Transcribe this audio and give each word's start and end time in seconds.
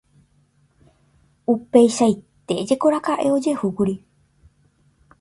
Upeichaite 1.53 2.55
jekorakaʼe 2.73 3.27
ojehúkuri. 3.37 3.95